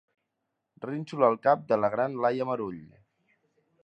[0.87, 2.81] Rínxol al cap de la gran Laia Marull.